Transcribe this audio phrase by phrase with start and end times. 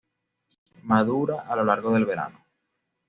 [0.91, 2.43] Madura a lo largo del verano.